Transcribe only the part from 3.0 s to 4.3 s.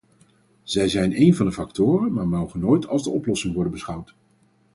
de oplossing worden beschouwd.